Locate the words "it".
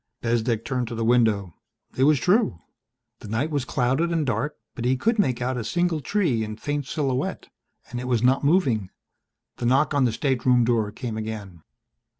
1.95-2.05, 7.99-8.07